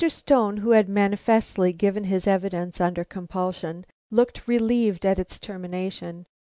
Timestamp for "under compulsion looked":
2.81-4.47